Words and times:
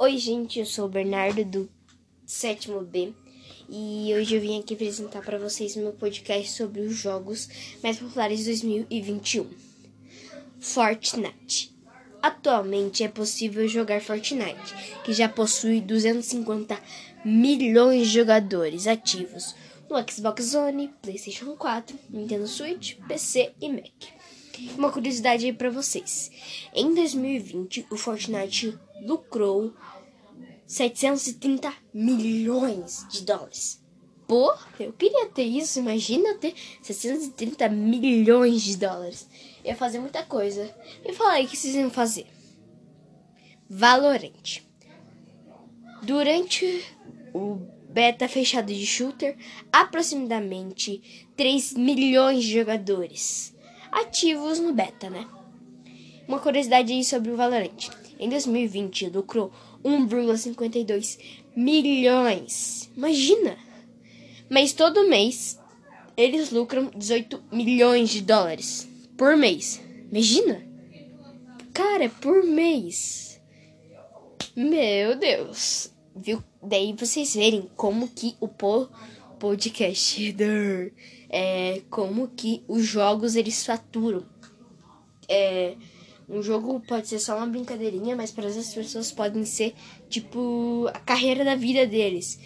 Oi, 0.00 0.16
gente, 0.16 0.60
eu 0.60 0.64
sou 0.64 0.84
o 0.84 0.88
Bernardo 0.88 1.44
do 1.44 1.68
sétimo 2.24 2.82
B 2.82 3.12
e 3.68 4.12
hoje 4.14 4.36
eu 4.36 4.40
vim 4.40 4.60
aqui 4.60 4.74
apresentar 4.74 5.20
para 5.22 5.40
vocês 5.40 5.74
meu 5.74 5.92
podcast 5.92 6.52
sobre 6.52 6.82
os 6.82 6.94
jogos 6.94 7.48
mais 7.82 7.98
populares 7.98 8.38
de 8.38 8.44
2021. 8.44 9.50
Fortnite. 10.60 11.74
Atualmente 12.22 13.02
é 13.02 13.08
possível 13.08 13.66
jogar 13.66 14.00
Fortnite, 14.00 15.02
que 15.04 15.12
já 15.12 15.28
possui 15.28 15.80
250 15.80 16.80
milhões 17.24 18.06
de 18.06 18.14
jogadores 18.14 18.86
ativos 18.86 19.56
no 19.90 19.96
Xbox 20.08 20.54
One, 20.54 20.94
PlayStation 21.02 21.56
4, 21.56 21.98
Nintendo 22.08 22.46
Switch, 22.46 22.94
PC 23.08 23.50
e 23.60 23.68
Mac. 23.68 24.18
Uma 24.76 24.92
curiosidade 24.92 25.44
aí 25.44 25.52
para 25.52 25.70
vocês. 25.70 26.30
Em 26.72 26.94
2020, 26.94 27.86
o 27.90 27.96
Fortnite 27.96 28.78
lucrou 29.02 29.72
730 30.66 31.72
milhões 31.92 33.06
de 33.10 33.22
dólares. 33.22 33.82
Pô, 34.26 34.54
eu 34.78 34.92
queria 34.92 35.26
ter 35.28 35.44
isso. 35.44 35.78
Imagina 35.78 36.34
ter 36.34 36.54
730 36.82 37.68
milhões 37.70 38.62
de 38.62 38.76
dólares. 38.76 39.26
Ia 39.64 39.74
fazer 39.74 39.98
muita 39.98 40.22
coisa. 40.22 40.70
Me 41.04 41.14
fala 41.14 41.32
aí 41.32 41.46
o 41.46 41.48
que 41.48 41.56
vocês 41.56 41.74
iam 41.74 41.90
fazer. 41.90 42.26
Valorant. 43.70 44.62
Durante 46.02 46.84
o 47.34 47.56
beta 47.88 48.28
fechado 48.28 48.66
de 48.66 48.86
shooter, 48.86 49.36
aproximadamente 49.72 51.30
3 51.34 51.72
milhões 51.74 52.44
de 52.44 52.52
jogadores 52.52 53.54
ativos 53.90 54.58
no 54.58 54.72
beta, 54.72 55.08
né? 55.08 55.26
Uma 56.28 56.38
curiosidade 56.38 56.92
aí 56.92 57.02
sobre 57.02 57.30
o 57.30 57.36
Valorant. 57.36 57.88
Em 58.18 58.28
2020 58.28 59.10
lucrou 59.10 59.52
1,52 59.84 61.18
milhões. 61.54 62.90
Imagina! 62.96 63.56
Mas 64.50 64.72
todo 64.72 65.08
mês 65.08 65.58
eles 66.16 66.50
lucram 66.50 66.90
18 66.96 67.44
milhões 67.52 68.10
de 68.10 68.22
dólares 68.22 68.88
por 69.16 69.36
mês. 69.36 69.80
Imagina! 70.10 70.66
Cara, 71.72 72.08
por 72.08 72.42
mês. 72.42 73.40
Meu 74.56 75.16
Deus. 75.16 75.92
Viu? 76.16 76.42
Daí 76.60 76.92
vocês 76.92 77.36
verem 77.36 77.70
como 77.76 78.08
que 78.08 78.34
o 78.40 78.48
podcast 79.38 80.34
é 81.30 81.82
como 81.88 82.26
que 82.28 82.64
os 82.66 82.84
jogos 82.84 83.36
eles 83.36 83.64
faturam. 83.64 84.26
É, 85.28 85.76
um 86.28 86.42
jogo 86.42 86.80
pode 86.86 87.08
ser 87.08 87.18
só 87.18 87.36
uma 87.36 87.46
brincadeirinha, 87.46 88.14
mas 88.14 88.30
para 88.30 88.48
as 88.48 88.74
pessoas 88.74 89.10
podem 89.10 89.44
ser 89.44 89.74
tipo 90.10 90.86
a 90.92 90.98
carreira 91.00 91.44
da 91.44 91.54
vida 91.54 91.86
deles. 91.86 92.38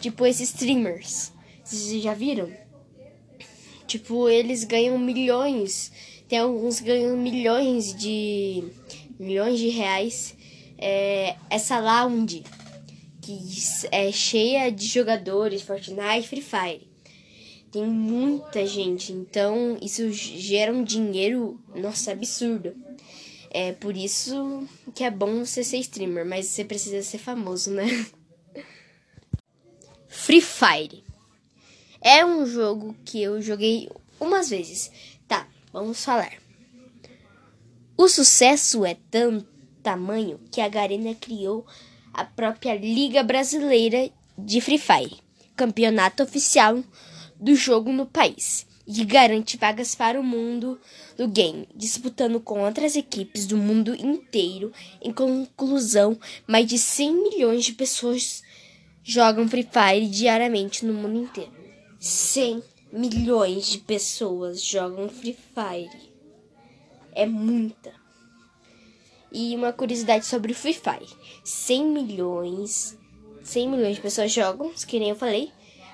Tipo 0.00 0.26
esses 0.26 0.50
streamers. 0.50 1.32
Vocês 1.64 2.02
já 2.02 2.12
viram? 2.12 2.50
Tipo, 3.86 4.28
eles 4.28 4.64
ganham 4.64 4.98
milhões. 4.98 5.92
Tem 6.28 6.38
alguns 6.38 6.80
que 6.80 6.86
ganham 6.86 7.16
milhões 7.16 7.94
de 7.94 8.64
milhões 9.18 9.58
de 9.58 9.68
reais. 9.68 10.36
É, 10.78 11.36
essa 11.48 11.78
lounge 11.78 12.42
que 13.20 13.38
é 13.92 14.10
cheia 14.10 14.70
de 14.70 14.86
jogadores 14.86 15.62
Fortnite, 15.62 16.26
Free 16.26 16.42
Fire. 16.42 16.91
Tem 17.72 17.86
muita 17.86 18.66
gente, 18.66 19.14
então 19.14 19.78
isso 19.80 20.12
gera 20.12 20.70
um 20.70 20.84
dinheiro, 20.84 21.58
nossa, 21.74 22.12
absurdo. 22.12 22.76
É 23.50 23.72
por 23.72 23.96
isso 23.96 24.68
que 24.94 25.02
é 25.02 25.10
bom 25.10 25.42
você 25.42 25.64
ser 25.64 25.78
streamer, 25.78 26.26
mas 26.26 26.46
você 26.46 26.66
precisa 26.66 27.02
ser 27.02 27.16
famoso, 27.16 27.70
né? 27.70 27.86
Free 30.06 30.42
Fire. 30.42 31.02
É 32.02 32.22
um 32.22 32.44
jogo 32.44 32.94
que 33.06 33.22
eu 33.22 33.40
joguei 33.40 33.88
umas 34.20 34.50
vezes. 34.50 34.90
Tá, 35.26 35.48
vamos 35.72 36.04
falar. 36.04 36.34
O 37.96 38.06
sucesso 38.06 38.84
é 38.84 38.98
tanto 39.10 39.48
tamanho 39.82 40.38
que 40.50 40.60
a 40.60 40.68
Garena 40.68 41.14
criou 41.14 41.66
a 42.12 42.22
própria 42.22 42.74
Liga 42.74 43.22
Brasileira 43.22 44.10
de 44.36 44.60
Free 44.60 44.78
Fire, 44.78 45.16
campeonato 45.56 46.22
oficial 46.22 46.82
do 47.42 47.54
jogo 47.54 47.92
no 47.92 48.06
país 48.06 48.66
que 48.86 49.04
garante 49.04 49.56
vagas 49.56 49.94
para 49.94 50.20
o 50.20 50.24
mundo 50.24 50.78
do 51.16 51.28
game, 51.28 51.68
disputando 51.74 52.40
com 52.40 52.64
outras 52.64 52.96
equipes 52.96 53.46
do 53.46 53.56
mundo 53.56 53.94
inteiro. 53.94 54.72
Em 55.00 55.12
conclusão, 55.12 56.18
mais 56.46 56.66
de 56.66 56.78
100 56.78 57.14
milhões 57.14 57.64
de 57.64 57.72
pessoas 57.72 58.42
jogam 59.02 59.48
Free 59.48 59.68
Fire 59.70 60.06
diariamente 60.08 60.84
no 60.84 60.92
mundo 60.92 61.24
inteiro. 61.24 61.52
100 61.98 62.62
milhões 62.92 63.66
de 63.66 63.78
pessoas 63.78 64.62
jogam 64.62 65.08
Free 65.08 65.36
Fire. 65.54 66.12
É 67.14 67.26
muita. 67.26 67.92
E 69.30 69.54
uma 69.56 69.72
curiosidade 69.72 70.26
sobre 70.26 70.52
Free 70.52 70.74
Fire: 70.74 71.08
100 71.44 71.86
milhões, 71.86 72.98
100 73.42 73.68
milhões 73.68 73.96
de 73.96 74.02
pessoas 74.02 74.30
jogam, 74.30 74.72
que 74.86 74.98
nem 74.98 75.10
eu 75.10 75.16
falei, 75.16 75.50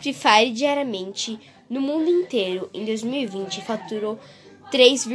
Free 0.00 0.14
Fire 0.14 0.50
diariamente 0.52 1.38
no 1.68 1.80
mundo 1.80 2.08
inteiro, 2.08 2.68
em 2.74 2.84
2020, 2.84 3.62
faturou 3.62 4.18
3, 4.70 5.06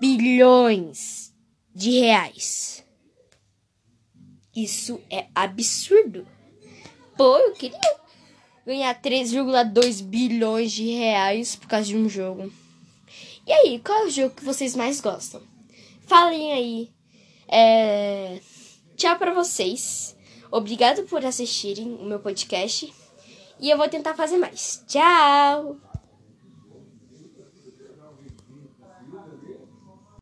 bilhões 0.00 1.34
de 1.74 1.98
reais. 1.98 2.84
Isso 4.54 5.00
é 5.10 5.26
absurdo. 5.34 6.26
Pô, 7.16 7.36
eu 7.36 7.52
queria 7.52 7.78
ganhar 8.64 9.00
3,2 9.00 10.02
bilhões 10.02 10.72
de 10.72 10.90
reais 10.90 11.56
por 11.56 11.68
causa 11.68 11.88
de 11.88 11.96
um 11.96 12.08
jogo. 12.08 12.50
E 13.46 13.52
aí, 13.52 13.78
qual 13.80 14.04
é 14.04 14.06
o 14.06 14.10
jogo 14.10 14.34
que 14.34 14.44
vocês 14.44 14.76
mais 14.76 15.00
gostam? 15.00 15.42
Falem 16.06 16.52
aí. 16.52 16.90
É... 17.48 18.40
Tchau 18.96 19.16
pra 19.18 19.34
vocês. 19.34 20.16
Obrigado 20.50 21.02
por 21.04 21.24
assistirem 21.24 21.94
o 21.94 22.04
meu 22.04 22.20
podcast. 22.20 22.92
E 23.60 23.70
eu 23.70 23.76
vou 23.76 23.88
tentar 23.88 24.14
fazer 24.14 24.38
mais. 24.38 24.82
Tchau! 24.86 25.76